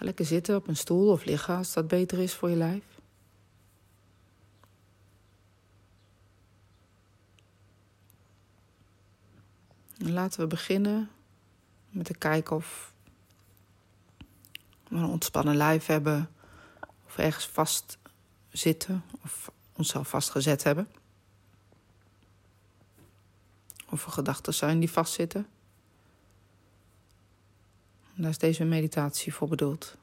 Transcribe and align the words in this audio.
Ga 0.00 0.06
lekker 0.06 0.26
zitten 0.26 0.56
op 0.56 0.68
een 0.68 0.76
stoel 0.76 1.10
of 1.10 1.24
liggen 1.24 1.56
als 1.56 1.72
dat 1.72 1.88
beter 1.88 2.18
is 2.18 2.34
voor 2.34 2.50
je 2.50 2.56
lijf. 2.56 2.84
En 9.98 10.12
laten 10.12 10.40
we 10.40 10.46
beginnen 10.46 11.10
met 11.88 12.06
te 12.06 12.14
kijken 12.14 12.56
of 12.56 12.92
we 14.88 14.96
een 14.96 15.04
ontspannen 15.04 15.56
lijf 15.56 15.86
hebben, 15.86 16.30
of 17.06 17.18
ergens 17.18 17.46
vast 17.46 17.98
zitten 18.50 19.04
of 19.22 19.50
onszelf 19.72 20.08
vastgezet 20.08 20.62
hebben. 20.62 20.88
Of 23.88 24.06
er 24.06 24.12
gedachten 24.12 24.54
zijn 24.54 24.80
die 24.80 24.90
vastzitten. 24.90 25.46
Daar 28.20 28.30
is 28.30 28.38
deze 28.38 28.64
meditatie 28.64 29.34
voor 29.34 29.48
bedoeld. 29.48 29.96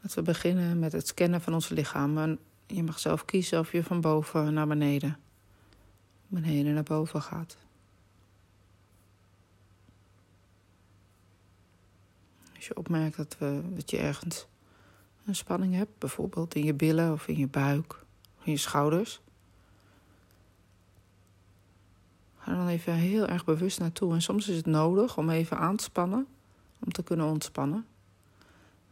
Laten 0.00 0.18
we 0.18 0.24
beginnen 0.24 0.78
met 0.78 0.92
het 0.92 1.06
scannen 1.06 1.40
van 1.40 1.54
ons 1.54 1.68
lichaam. 1.68 2.38
Je 2.66 2.82
mag 2.82 2.98
zelf 2.98 3.24
kiezen 3.24 3.58
of 3.58 3.72
je 3.72 3.84
van 3.84 4.00
boven 4.00 4.54
naar 4.54 4.66
beneden, 4.66 5.18
beneden 6.26 6.74
naar 6.74 6.82
boven 6.82 7.22
gaat. 7.22 7.56
Als 12.54 12.66
je 12.66 12.76
opmerkt 12.76 13.16
dat, 13.16 13.36
dat 13.74 13.90
je 13.90 13.98
ergens 13.98 14.46
een 15.24 15.36
spanning 15.36 15.74
hebt, 15.74 15.98
bijvoorbeeld 15.98 16.54
in 16.54 16.64
je 16.64 16.74
billen 16.74 17.12
of 17.12 17.26
in 17.26 17.36
je 17.36 17.48
buik 17.48 17.92
of 18.38 18.44
in 18.44 18.52
je 18.52 18.58
schouders. 18.58 19.21
Ga 22.42 22.54
dan 22.54 22.68
even 22.68 22.94
heel 22.94 23.26
erg 23.26 23.44
bewust 23.44 23.78
naartoe. 23.78 24.12
En 24.14 24.22
soms 24.22 24.48
is 24.48 24.56
het 24.56 24.66
nodig 24.66 25.16
om 25.16 25.30
even 25.30 25.58
aan 25.58 25.76
te 25.76 25.84
spannen, 25.84 26.26
om 26.84 26.92
te 26.92 27.02
kunnen 27.02 27.26
ontspannen. 27.26 27.86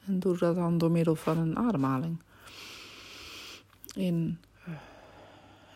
En 0.05 0.21
doe 0.21 0.39
dat 0.39 0.55
dan 0.55 0.79
door 0.79 0.91
middel 0.91 1.15
van 1.15 1.39
een 1.39 1.57
ademhaling. 1.57 2.23
In 3.95 4.39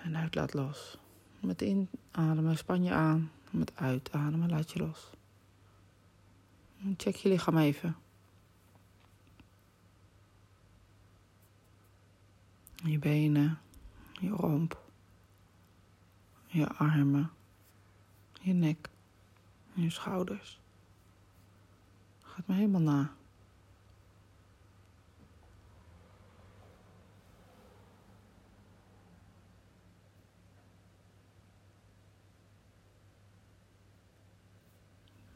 en 0.02 0.16
uit 0.16 0.34
laat 0.34 0.54
los. 0.54 0.98
Met 1.40 1.62
inademen 1.62 2.56
span 2.56 2.82
je 2.82 2.92
aan. 2.92 3.30
Met 3.50 3.72
uitademen 3.74 4.50
laat 4.50 4.72
je 4.72 4.78
los. 4.78 5.10
Check 6.96 7.14
je 7.14 7.28
lichaam 7.28 7.58
even. 7.58 7.96
Je 12.74 12.98
benen, 12.98 13.58
je 14.12 14.28
romp, 14.28 14.82
je 16.46 16.68
armen, 16.68 17.30
je 18.44 18.52
nek, 18.52 18.90
je 19.72 19.90
schouders. 19.90 20.60
Gaat 22.22 22.46
me 22.46 22.54
helemaal 22.54 22.80
na. 22.80 23.12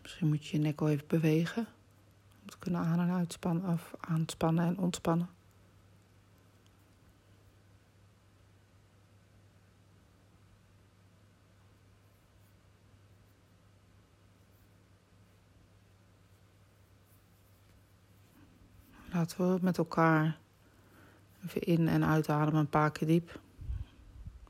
Misschien 0.02 0.28
moet 0.28 0.46
je 0.46 0.56
je 0.56 0.62
nek 0.62 0.80
wel 0.80 0.88
even 0.88 1.06
bewegen. 1.06 1.66
Om 2.42 2.50
te 2.50 2.58
kunnen 2.58 2.80
aan- 2.80 3.00
en 3.00 3.10
uitspannen 3.10 3.72
of 3.72 3.94
aanspannen 4.00 4.64
en 4.66 4.78
ontspannen. 4.78 5.28
Laten 19.28 19.54
we 19.54 19.64
met 19.64 19.78
elkaar 19.78 20.38
even 21.44 21.60
in- 21.60 21.88
en 21.88 22.04
uitademen 22.04 22.60
een 22.60 22.69
paar 22.69 22.92
keer 22.92 23.08
diep. 23.08 23.41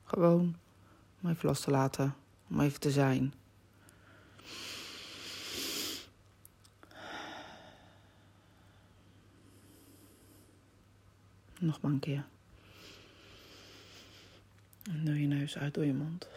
Gewoon 0.05 0.57
om 1.21 1.31
even 1.31 1.49
los 1.49 1.61
te 1.61 1.71
laten, 1.71 2.15
om 2.49 2.61
even 2.61 2.81
te 2.81 2.91
zijn. 2.91 3.35
Nog 11.59 11.81
maar 11.81 11.91
een 11.91 11.99
keer. 11.99 12.25
En 14.83 15.05
door 15.05 15.15
je 15.15 15.27
neus 15.27 15.59
uit 15.59 15.75
door 15.75 15.85
je 15.85 15.95
mond. 15.95 16.29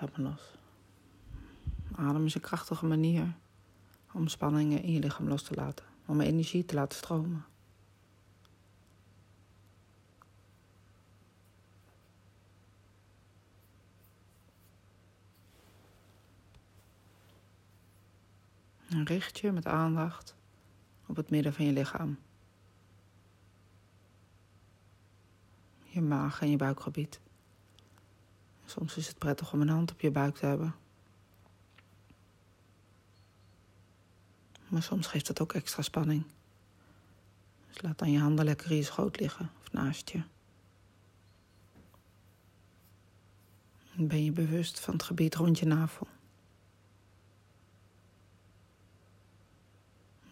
Laat 0.00 0.16
me 0.16 0.22
los. 0.22 0.42
Adem 1.94 2.24
is 2.24 2.34
een 2.34 2.40
krachtige 2.40 2.86
manier 2.86 3.34
om 4.12 4.28
spanningen 4.28 4.82
in 4.82 4.92
je 4.92 5.00
lichaam 5.00 5.28
los 5.28 5.42
te 5.42 5.54
laten. 5.54 5.95
Om 6.06 6.20
energie 6.20 6.64
te 6.64 6.74
laten 6.74 6.98
stromen. 6.98 7.44
En 18.88 19.04
richt 19.04 19.38
je 19.38 19.52
met 19.52 19.66
aandacht 19.66 20.34
op 21.06 21.16
het 21.16 21.30
midden 21.30 21.52
van 21.52 21.64
je 21.64 21.72
lichaam. 21.72 22.18
Je 25.82 26.00
maag 26.00 26.40
en 26.40 26.50
je 26.50 26.56
buikgebied. 26.56 27.20
Soms 28.64 28.96
is 28.96 29.08
het 29.08 29.18
prettig 29.18 29.52
om 29.52 29.60
een 29.60 29.68
hand 29.68 29.92
op 29.92 30.00
je 30.00 30.10
buik 30.10 30.36
te 30.36 30.46
hebben. 30.46 30.74
Maar 34.68 34.82
soms 34.82 35.06
geeft 35.06 35.28
het 35.28 35.40
ook 35.40 35.52
extra 35.52 35.82
spanning. 35.82 36.24
Dus 37.68 37.82
laat 37.82 37.98
dan 37.98 38.10
je 38.10 38.18
handen 38.18 38.44
lekker 38.44 38.70
in 38.70 38.76
je 38.76 38.82
schoot 38.82 39.20
liggen 39.20 39.50
of 39.60 39.72
naast 39.72 40.10
je. 40.10 40.22
En 43.96 44.06
ben 44.06 44.24
je 44.24 44.32
bewust 44.32 44.80
van 44.80 44.94
het 44.94 45.02
gebied 45.02 45.34
rond 45.34 45.58
je 45.58 45.66
navel. 45.66 46.06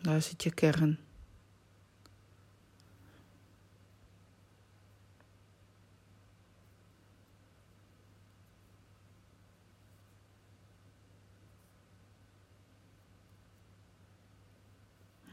Daar 0.01 0.23
zit 0.23 0.43
je 0.43 0.55
kern. 0.55 0.99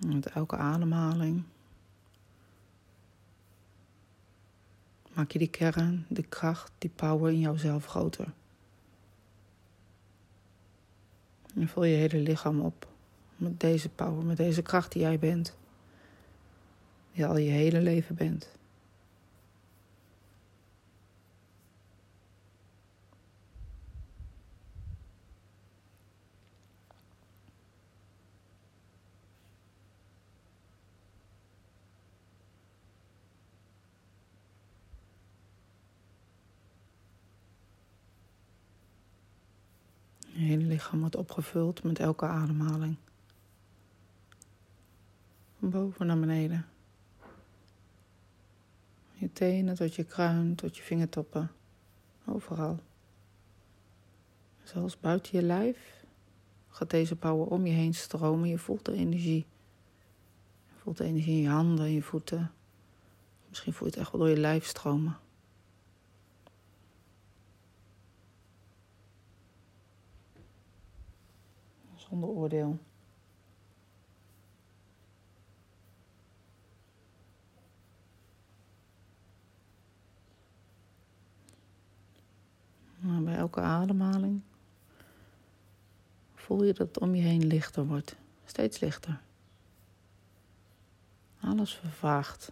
Met 0.06 0.21
elke 0.34 0.56
ademhaling 0.56 1.44
maak 5.14 5.32
je 5.32 5.40
die 5.40 5.50
kern, 5.50 6.06
die 6.10 6.26
kracht, 6.30 6.72
die 6.78 6.90
power 6.96 7.32
in 7.32 7.40
jouzelf 7.40 7.86
groter. 7.86 8.34
En 11.56 11.68
vul 11.68 11.84
je 11.84 11.96
hele 11.96 12.18
lichaam 12.18 12.62
op 12.62 12.88
met 13.36 13.60
deze 13.60 13.90
power, 13.90 14.26
met 14.26 14.38
deze 14.38 14.62
kracht 14.62 14.92
die 14.92 15.02
jij 15.02 15.20
bent. 15.20 15.56
Die 17.14 17.26
al 17.26 17.38
je 17.38 17.50
hele 17.50 17.82
leven 17.82 18.16
bent. 18.16 18.50
Je 40.34 40.48
hele 40.48 40.66
lichaam 40.92 41.00
wordt 41.00 41.30
opgevuld 41.30 41.84
met 41.84 42.00
elke 42.00 42.26
ademhaling. 42.26 42.96
Van 45.60 45.70
boven 45.70 46.06
naar 46.06 46.20
beneden. 46.20 46.66
Je 49.14 49.34
tenen 49.34 49.76
tot 49.76 49.96
je 49.96 50.04
kruin, 50.04 50.56
tot 50.56 50.78
je 50.78 50.84
vingertoppen. 50.84 51.52
Overal. 52.26 52.80
Zelfs 54.64 55.00
buiten 55.00 55.40
je 55.40 55.46
lijf 55.46 56.04
gaat 56.70 56.90
deze 56.90 57.16
power 57.16 57.48
om 57.48 57.66
je 57.66 57.74
heen 57.74 57.94
stromen. 57.94 58.50
Je 58.50 58.58
voelt 58.58 58.86
de 58.86 58.94
energie. 58.94 59.46
Je 60.68 60.80
voelt 60.82 60.98
de 60.98 61.04
energie 61.04 61.36
in 61.36 61.42
je 61.42 61.50
handen, 61.50 61.86
in 61.86 61.94
je 61.94 62.02
voeten. 62.02 62.52
Misschien 63.50 63.74
voel 63.74 63.88
je 63.88 63.94
het 63.94 64.02
echt 64.02 64.12
wel 64.12 64.22
door 64.22 64.30
je 64.30 64.38
lijf 64.38 64.66
stromen. 64.66 65.18
Zonder 72.12 72.30
oordeel. 72.30 72.78
Nou, 83.00 83.24
bij 83.24 83.36
elke 83.36 83.60
ademhaling 83.60 84.42
voel 86.36 86.64
je 86.64 86.74
dat 86.74 86.88
het 86.88 87.00
om 87.00 87.16
je 87.16 87.22
heen 87.22 87.48
lichter 87.48 87.86
wordt. 87.86 88.16
Steeds 88.46 88.80
lichter. 88.80 89.22
Alles 91.40 91.74
vervaagt. 91.74 92.52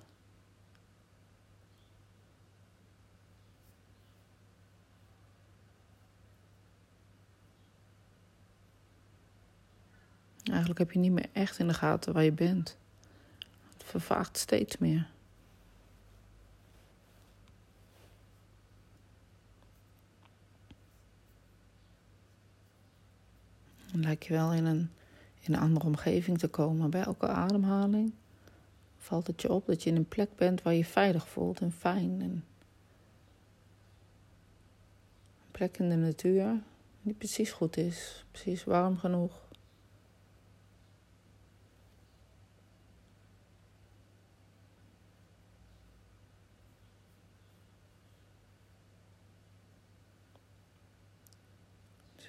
Eigenlijk 10.50 10.80
heb 10.80 10.92
je 10.92 11.00
niet 11.00 11.12
meer 11.12 11.30
echt 11.32 11.60
in 11.60 11.68
de 11.68 11.74
gaten 11.74 12.14
waar 12.14 12.24
je 12.24 12.32
bent. 12.32 12.78
Het 13.74 13.84
vervaagt 13.84 14.38
steeds 14.38 14.78
meer. 14.78 15.08
Dan 23.92 24.02
lijkt 24.02 24.26
je 24.26 24.34
wel 24.34 24.54
in 24.54 24.66
een, 24.66 24.92
in 25.40 25.54
een 25.54 25.60
andere 25.60 25.86
omgeving 25.86 26.38
te 26.38 26.48
komen. 26.48 26.90
Bij 26.90 27.04
elke 27.04 27.28
ademhaling 27.28 28.14
valt 28.98 29.28
het 29.28 29.42
je 29.42 29.52
op 29.52 29.66
dat 29.66 29.84
je 29.84 29.90
in 29.90 29.96
een 29.96 30.08
plek 30.08 30.36
bent 30.36 30.62
waar 30.62 30.74
je 30.74 30.86
veilig 30.86 31.28
voelt 31.28 31.60
en 31.60 31.72
fijn. 31.72 32.22
En 32.22 32.30
een 32.30 32.44
plek 35.52 35.78
in 35.78 35.90
de 35.90 35.96
natuur 35.96 36.62
die 37.02 37.14
precies 37.14 37.52
goed 37.52 37.78
is, 37.78 38.26
precies 38.32 38.64
warm 38.64 38.98
genoeg. 38.98 39.49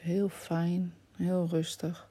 Heel 0.01 0.29
fijn, 0.29 0.95
heel 1.17 1.47
rustig. 1.47 2.09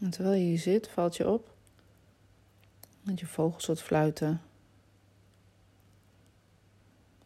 En 0.00 0.10
terwijl 0.10 0.34
je 0.34 0.44
hier 0.44 0.58
zit, 0.58 0.88
valt 0.88 1.16
je 1.16 1.28
op 1.28 1.54
dat 3.02 3.20
je 3.20 3.26
vogels 3.26 3.66
hoort 3.66 3.82
fluiten. 3.82 4.40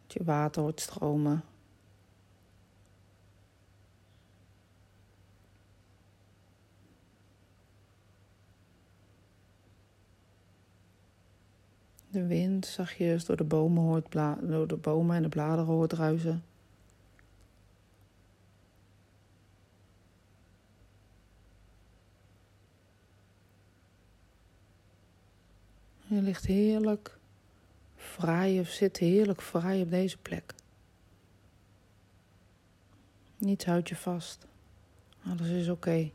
Dat 0.01 0.13
je 0.13 0.23
water 0.23 0.61
hoort 0.61 0.79
stromen. 0.79 1.43
De 12.11 12.27
wind 12.27 12.65
zachtjes 12.65 13.25
door 13.25 13.37
de 13.37 13.43
bomen, 13.43 13.83
hoort 13.83 14.11
door 14.41 14.67
de 14.67 14.75
bomen 14.75 15.15
en 15.15 15.21
de 15.21 15.29
bladeren 15.29 15.65
hoort 15.65 15.93
ruisen. 15.93 16.43
Je 26.07 26.21
ligt 26.21 26.45
heerlijk 26.45 27.17
vrij 27.95 28.59
of 28.59 28.67
zit 28.67 28.97
heerlijk 28.97 29.41
vrij 29.41 29.81
op 29.81 29.89
deze 29.89 30.17
plek. 30.17 30.53
Niets 33.37 33.65
houdt 33.65 33.89
je 33.89 33.95
vast. 33.95 34.47
Alles 35.25 35.47
is 35.47 35.69
oké. 35.69 36.11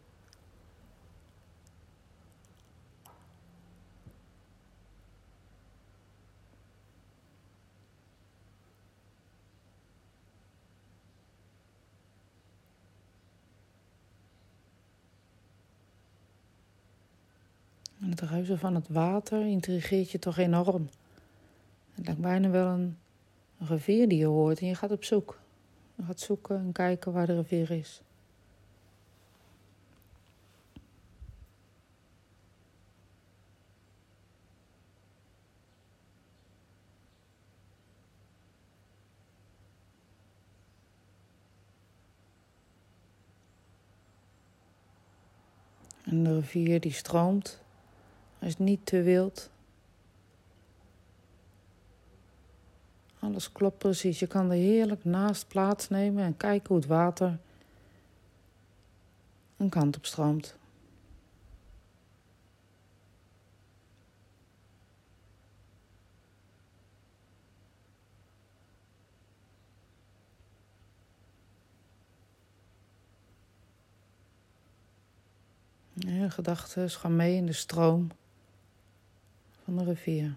Het 18.20 18.30
ruisen 18.30 18.58
van 18.58 18.74
het 18.74 18.88
water 18.88 19.46
intrigeert 19.46 20.10
je 20.10 20.18
toch 20.18 20.38
enorm. 20.38 20.88
Het 21.94 22.06
lijkt 22.06 22.20
bijna 22.20 22.50
wel 22.50 22.66
een, 22.66 22.96
rivier 23.58 24.08
die 24.08 24.18
je 24.18 24.26
hoort 24.26 24.60
en 24.60 24.66
je 24.66 24.74
gaat 24.74 24.90
op 24.90 25.04
zoek. 25.04 25.40
Je 25.94 26.02
gaat 26.02 26.20
zoeken 26.20 26.56
en 26.56 26.72
kijken 26.72 27.12
waar 27.12 27.26
de 27.26 27.34
rivier 27.34 27.70
is. 27.70 28.00
En 46.04 46.24
de 46.24 46.34
rivier 46.34 46.80
die 46.80 46.92
stroomt 46.92 47.64
is 48.46 48.58
niet 48.58 48.87
te 48.87 49.02
wild. 49.02 49.50
Alles 53.19 53.52
klopt 53.52 53.78
precies. 53.78 54.19
Je 54.19 54.26
kan 54.26 54.50
er 54.50 54.56
heerlijk 54.56 55.04
naast 55.04 55.48
plaatsnemen 55.48 56.25
en 56.25 56.37
kijken 56.37 56.69
hoe 56.69 56.76
het 56.76 56.87
water 56.87 57.38
een 59.56 59.69
kant 59.69 59.96
op 59.96 60.06
stroomt. 60.06 60.56
Gedachten 76.28 76.90
gaan 76.90 77.16
mee 77.16 77.37
in 77.37 77.46
de 77.46 77.52
stroom 77.52 78.10
van 79.66 79.76
de 79.76 79.84
rivier. 79.84 80.34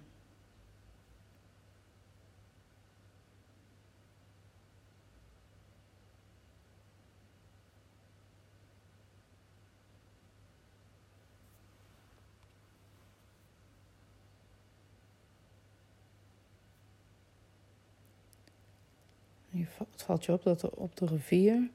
Het 19.52 20.04
valt 20.04 20.26
je 20.26 20.34
op 20.34 20.44
dat 20.44 20.62
er 20.62 20.72
op 20.72 20.96
de 20.98 21.06
rivier 21.06 21.70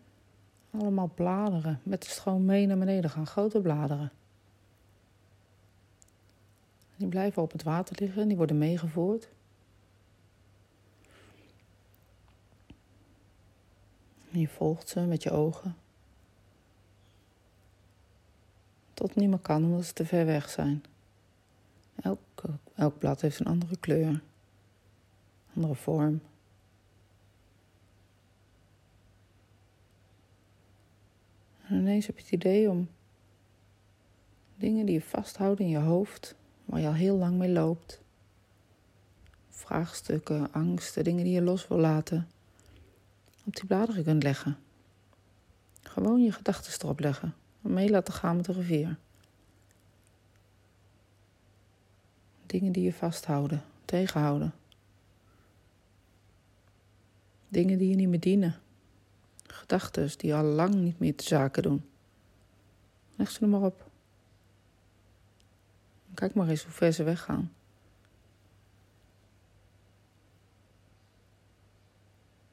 allemaal 0.71 1.11
bladeren 1.15 1.81
met 1.83 2.03
de 2.03 2.09
stroom 2.09 2.45
mee 2.45 2.67
naar 2.67 2.79
beneden 2.79 3.11
gaan, 3.11 3.27
grote 3.27 3.61
bladeren. 3.61 4.13
Die 6.97 7.09
blijven 7.09 7.43
op 7.43 7.53
het 7.53 7.63
water 7.63 7.97
liggen, 7.99 8.29
die 8.29 8.37
worden 8.37 8.59
meegevoerd. 8.59 9.29
je 14.41 14.49
volgt 14.49 14.89
ze 14.89 15.01
met 15.01 15.23
je 15.23 15.31
ogen. 15.31 15.77
Tot 18.95 19.15
niet 19.15 19.29
meer 19.29 19.39
kan 19.39 19.65
omdat 19.65 19.85
ze 19.85 19.93
te 19.93 20.07
ver 20.07 20.27
weg 20.27 20.51
zijn. 20.51 20.85
Elk, 22.03 22.43
elk 22.75 22.99
blad 22.99 23.21
heeft 23.21 23.41
een 23.41 23.47
andere 23.47 23.77
kleur, 23.77 24.23
andere 25.55 25.75
vorm. 25.75 26.21
En 31.67 31.77
ineens 31.77 32.07
heb 32.07 32.17
je 32.17 32.23
het 32.23 32.33
idee 32.33 32.71
om 32.71 32.89
dingen 34.57 34.87
die 34.87 34.95
je 34.95 35.03
vasthoudt 35.03 35.61
in 35.61 35.69
je 35.69 35.79
hoofd 35.79 36.35
waar 36.65 36.81
je 36.81 36.87
al 36.87 36.95
heel 36.95 37.17
lang 37.17 37.37
mee 37.37 37.51
loopt. 37.51 38.01
Vraagstukken, 39.49 40.53
angsten, 40.53 41.05
dingen 41.05 41.25
die 41.25 41.33
je 41.33 41.43
los 41.43 41.69
wil 41.69 41.79
laten, 41.79 42.29
op 43.45 43.57
die 43.57 43.67
bladeren 43.67 44.05
kunt 44.05 44.23
leggen. 44.23 44.57
Gewoon 45.83 46.23
je 46.23 46.33
gedachten 46.33 46.73
erop 46.83 47.01
leggen 47.01 47.35
en 47.63 47.73
mee 47.73 47.91
laten 47.91 48.15
gaan 48.15 48.37
met 48.37 48.45
de 48.45 48.53
rivier. 48.53 48.97
Dingen 52.47 52.73
die 52.73 52.85
je 52.85 52.93
vasthouden, 52.93 53.63
tegenhouden. 53.85 54.55
Dingen 57.49 57.79
die 57.79 57.89
je 57.89 57.95
niet 57.95 58.09
meer 58.09 58.21
dienen. 58.21 58.57
Gedachten 59.47 60.19
die 60.19 60.35
al 60.35 60.45
lang 60.45 60.75
niet 60.75 60.99
meer 60.99 61.17
te 61.17 61.25
zaken 61.25 61.63
doen. 61.63 61.85
Leg 63.15 63.31
ze 63.31 63.41
er 63.41 63.49
maar 63.49 63.61
op. 63.61 63.91
Kijk 66.15 66.35
maar 66.35 66.49
eens 66.49 66.63
hoe 66.63 66.73
ver 66.73 66.93
ze 66.93 67.03
weggaan. 67.03 67.53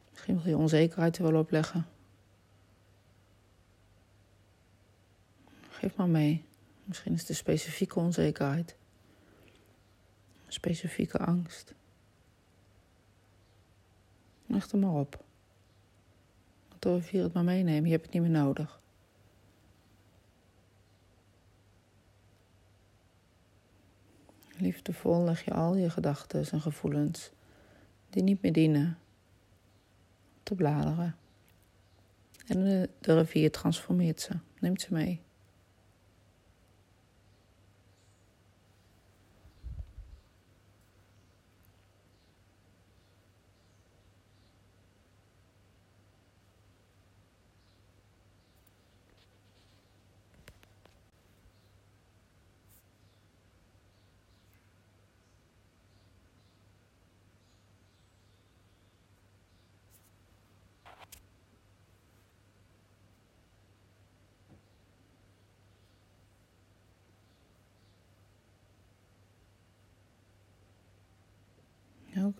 Misschien 0.09 0.41
wil 0.41 0.51
je 0.51 0.57
onzekerheid 0.57 1.17
er 1.17 1.23
wel 1.23 1.39
opleggen. 1.39 1.87
Geef 5.69 5.95
maar 5.95 6.09
mee. 6.09 6.45
Misschien 6.83 7.13
is 7.13 7.19
het 7.19 7.29
een 7.29 7.35
specifieke 7.35 7.99
onzekerheid. 7.99 8.75
Specifieke 10.47 11.17
angst. 11.17 11.73
Leg 14.45 14.71
er 14.71 14.77
maar 14.77 14.93
op. 14.93 15.23
Want 16.69 16.85
rivier 16.85 17.23
het 17.23 17.33
maar 17.33 17.43
meenemen, 17.43 17.85
je 17.85 17.91
hebt 17.91 18.05
het 18.05 18.13
niet 18.13 18.21
meer 18.21 18.31
nodig. 18.41 18.80
Liefdevol 24.71 25.23
leg 25.23 25.45
je 25.45 25.53
al 25.53 25.75
je 25.75 25.89
gedachten 25.89 26.45
en 26.51 26.61
gevoelens 26.61 27.31
die 28.09 28.23
niet 28.23 28.41
meer 28.41 28.53
dienen 28.53 28.97
te 30.43 30.55
bladeren. 30.55 31.15
En 32.47 32.63
de, 32.63 32.89
de 32.99 33.17
rivier 33.17 33.51
transformeert 33.51 34.21
ze, 34.21 34.33
neemt 34.59 34.81
ze 34.81 34.93
mee. 34.93 35.21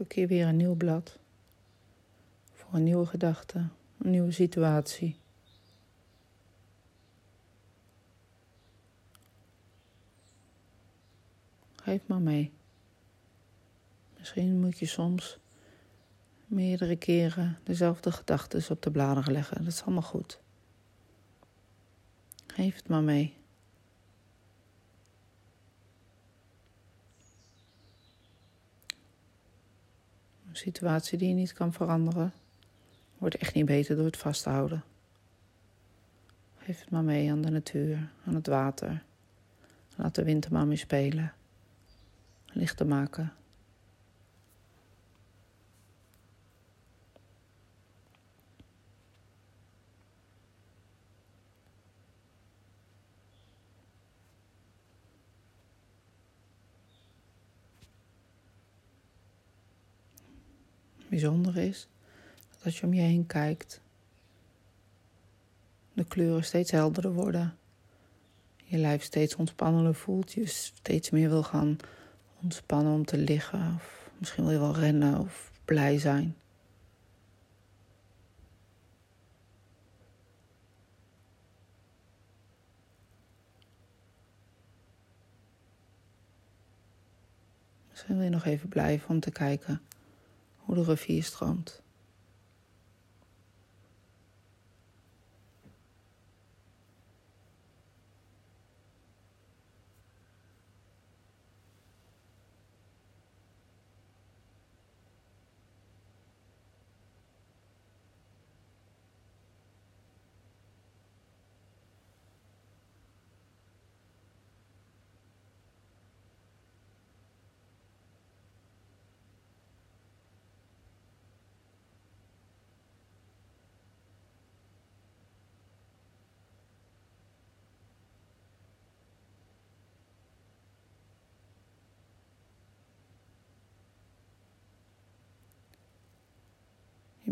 Elke 0.01 0.13
keer 0.13 0.27
weer 0.27 0.47
een 0.47 0.57
nieuw 0.57 0.75
blad. 0.75 1.17
Voor 2.53 2.73
een 2.73 2.83
nieuwe 2.83 3.05
gedachte, 3.05 3.67
een 3.97 4.09
nieuwe 4.09 4.31
situatie. 4.31 5.15
Geef 11.75 12.01
maar 12.05 12.21
mee. 12.21 12.51
Misschien 14.17 14.59
moet 14.59 14.79
je 14.79 14.85
soms 14.85 15.37
meerdere 16.47 16.95
keren 16.95 17.59
dezelfde 17.63 18.11
gedachten 18.11 18.71
op 18.71 18.81
de 18.81 18.91
bladeren 18.91 19.33
leggen. 19.33 19.63
Dat 19.63 19.73
is 19.73 19.81
allemaal 19.81 20.01
goed. 20.01 20.39
Geef 22.47 22.75
het 22.75 22.87
maar 22.87 23.03
mee. 23.03 23.39
Een 30.50 30.50
situatie 30.61 31.17
die 31.17 31.27
je 31.27 31.33
niet 31.33 31.53
kan 31.53 31.73
veranderen, 31.73 32.33
wordt 33.17 33.35
echt 33.35 33.53
niet 33.53 33.65
beter 33.65 33.95
door 33.95 34.05
het 34.05 34.17
vasthouden. 34.17 34.83
Geef 36.57 36.79
het 36.79 36.89
maar 36.89 37.03
mee 37.03 37.31
aan 37.31 37.41
de 37.41 37.49
natuur, 37.49 38.09
aan 38.25 38.35
het 38.35 38.47
water. 38.47 39.03
Laat 39.95 40.15
de 40.15 40.23
wind 40.23 40.45
er 40.45 40.51
maar 40.51 40.67
mee 40.67 40.77
spelen. 40.77 41.33
Lichter 42.45 42.87
maken. 42.87 43.33
Bijzonder 61.21 61.57
is, 61.57 61.87
dat 62.49 62.63
als 62.63 62.79
je 62.79 62.85
om 62.85 62.93
je 62.93 63.01
heen 63.01 63.25
kijkt, 63.25 63.81
de 65.93 66.03
kleuren 66.03 66.43
steeds 66.43 66.71
helderder 66.71 67.13
worden. 67.13 67.57
Je 68.63 68.77
lijf 68.77 69.03
steeds 69.03 69.35
ontspannender 69.35 69.95
voelt. 69.95 70.31
Je 70.31 70.45
steeds 70.45 71.09
meer 71.09 71.29
wil 71.29 71.43
gaan 71.43 71.77
ontspannen 72.41 72.93
om 72.93 73.05
te 73.05 73.17
liggen. 73.17 73.73
Of 73.75 74.09
misschien 74.17 74.43
wil 74.43 74.53
je 74.53 74.59
wel 74.59 74.75
rennen 74.75 75.19
of 75.19 75.51
blij 75.65 75.99
zijn. 75.99 76.35
Misschien 87.89 88.15
wil 88.15 88.23
je 88.23 88.29
nog 88.29 88.45
even 88.45 88.69
blijven 88.69 89.09
om 89.09 89.19
te 89.19 89.31
kijken 89.31 89.81
hoe 90.71 90.83
de 90.83 90.91
rivier 90.91 91.23
stroomt. 91.23 91.81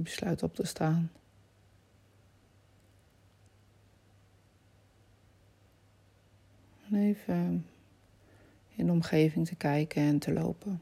Besluit 0.03 0.43
op 0.43 0.55
te 0.55 0.65
staan. 0.65 1.11
En 6.89 6.95
even 6.95 7.65
in 8.75 8.85
de 8.85 8.91
omgeving 8.91 9.47
te 9.47 9.55
kijken 9.55 10.01
en 10.01 10.19
te 10.19 10.33
lopen. 10.33 10.81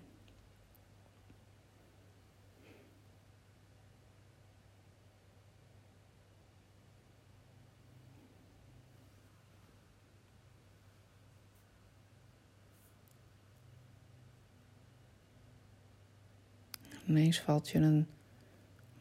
Ineens 17.06 17.42
valt 17.42 17.70
je 17.70 17.80
een 17.80 18.08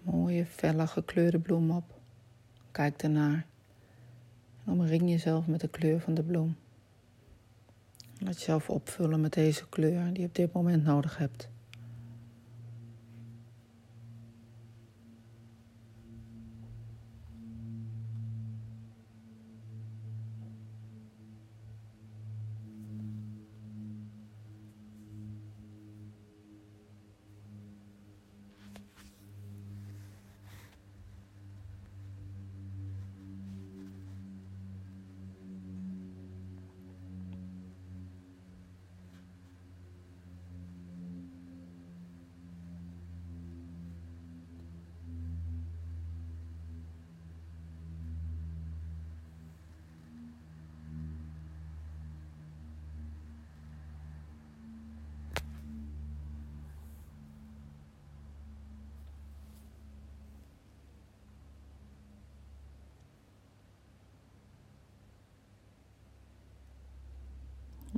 mooie, 0.06 0.46
felle 0.46 0.86
gekleurde 0.86 1.38
bloem 1.38 1.70
op. 1.70 1.84
Kijk 2.70 3.02
ernaar. 3.02 3.46
En 4.64 4.72
omring 4.72 5.10
jezelf 5.10 5.46
met 5.46 5.60
de 5.60 5.68
kleur 5.68 6.00
van 6.00 6.14
de 6.14 6.22
bloem. 6.22 6.56
Laat 8.18 8.38
jezelf 8.38 8.70
opvullen 8.70 9.20
met 9.20 9.32
deze 9.32 9.68
kleur 9.68 10.12
die 10.12 10.20
je 10.20 10.28
op 10.28 10.34
dit 10.34 10.52
moment 10.52 10.84
nodig 10.84 11.18
hebt. 11.18 11.48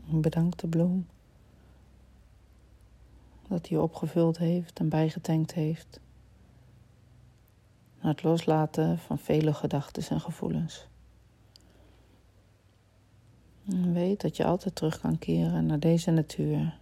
Bedank 0.05 0.59
de 0.59 0.67
bloem 0.67 1.07
dat 3.49 3.69
hij 3.69 3.78
opgevuld 3.78 4.38
heeft 4.38 4.78
en 4.78 4.88
bijgetankt 4.88 5.55
heeft. 5.55 6.00
Naar 8.00 8.12
het 8.12 8.23
loslaten 8.23 8.99
van 8.99 9.19
vele 9.19 9.55
gedachten 9.55 10.09
en 10.09 10.21
gevoelens. 10.21 10.87
En 13.69 13.93
weet 13.93 14.21
dat 14.21 14.37
je 14.37 14.45
altijd 14.45 14.75
terug 14.75 15.00
kan 15.00 15.19
keren 15.19 15.67
naar 15.67 15.78
deze 15.78 16.11
natuur. 16.11 16.78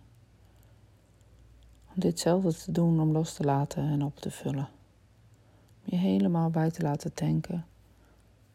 Om 1.87 2.01
ditzelfde 2.01 2.55
te 2.55 2.73
doen 2.73 3.01
om 3.01 3.13
los 3.13 3.35
te 3.35 3.45
laten 3.45 3.83
en 3.83 4.03
op 4.03 4.17
te 4.17 4.31
vullen. 4.31 4.69
Om 5.85 5.85
je 5.85 5.97
helemaal 5.97 6.51
bij 6.51 6.71
te 6.71 6.83
laten 6.83 7.15
tanken 7.15 7.67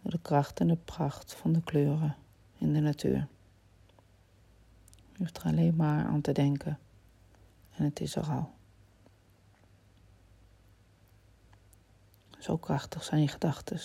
door 0.01 0.11
de 0.11 0.19
kracht 0.21 0.59
en 0.59 0.67
de 0.67 0.77
pracht 0.85 1.33
van 1.33 1.51
de 1.51 1.61
kleuren 1.61 2.15
in 2.57 2.73
de 2.73 2.79
natuur. 2.79 3.27
Je 5.21 5.27
hoeft 5.27 5.43
er 5.43 5.51
alleen 5.51 5.75
maar 5.75 6.05
aan 6.05 6.21
te 6.21 6.31
denken 6.31 6.79
en 7.71 7.83
het 7.83 7.99
is 7.99 8.15
er 8.15 8.23
al. 8.23 8.53
Zo 12.39 12.57
krachtig 12.57 13.03
zijn 13.03 13.21
je 13.21 13.27
gedachten. 13.27 13.79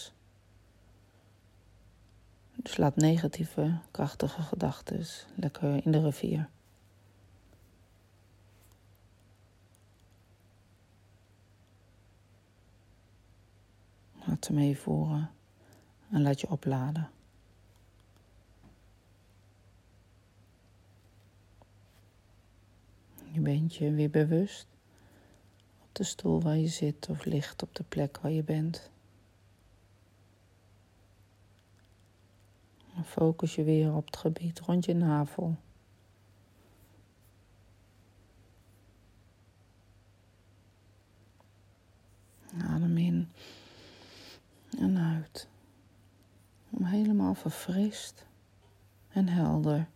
Dus 2.54 2.76
laat 2.76 2.96
negatieve, 2.96 3.78
krachtige 3.90 4.42
gedachten 4.42 5.06
lekker 5.34 5.84
in 5.84 5.92
de 5.92 6.00
rivier. 6.00 6.48
Laat 14.26 14.44
ze 14.44 14.52
meevoeren 14.52 15.30
en 16.10 16.22
laat 16.22 16.40
je 16.40 16.50
opladen. 16.50 17.10
Je 23.36 23.42
bent 23.42 23.74
je 23.74 23.90
weer 23.90 24.10
bewust 24.10 24.66
op 25.82 25.88
de 25.92 26.04
stoel 26.04 26.40
waar 26.40 26.56
je 26.56 26.68
zit 26.68 27.08
of 27.08 27.24
ligt 27.24 27.62
op 27.62 27.74
de 27.74 27.82
plek 27.82 28.18
waar 28.18 28.30
je 28.30 28.42
bent. 28.42 28.90
En 32.94 33.04
focus 33.04 33.54
je 33.54 33.62
weer 33.64 33.94
op 33.94 34.06
het 34.06 34.16
gebied 34.16 34.60
rond 34.60 34.84
je 34.84 34.94
navel. 34.94 35.56
Adem 42.58 42.96
in 42.96 43.28
en 44.78 44.98
uit. 44.98 45.48
Om 46.70 46.84
helemaal 46.84 47.34
verfrist 47.34 48.26
en 49.08 49.28
helder 49.28 49.88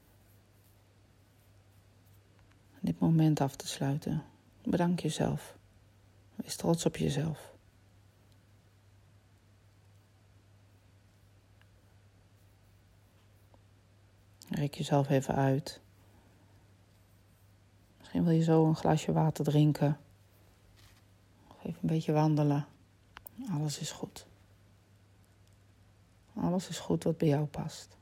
dit 2.80 2.89
moment 3.00 3.40
af 3.40 3.56
te 3.56 3.66
sluiten. 3.66 4.24
Bedank 4.62 5.00
jezelf. 5.00 5.56
Wees 6.34 6.56
trots 6.56 6.86
op 6.86 6.96
jezelf. 6.96 7.52
Rek 14.48 14.74
jezelf 14.74 15.08
even 15.08 15.34
uit. 15.34 15.80
Misschien 17.98 18.24
wil 18.24 18.32
je 18.32 18.42
zo 18.42 18.66
een 18.66 18.76
glaasje 18.76 19.12
water 19.12 19.44
drinken. 19.44 19.98
Even 21.62 21.78
een 21.80 21.88
beetje 21.88 22.12
wandelen. 22.12 22.66
Alles 23.50 23.78
is 23.78 23.90
goed. 23.90 24.26
Alles 26.34 26.68
is 26.68 26.78
goed 26.78 27.04
wat 27.04 27.18
bij 27.18 27.28
jou 27.28 27.46
past. 27.46 27.99